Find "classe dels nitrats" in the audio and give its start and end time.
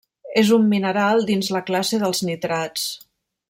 1.69-2.91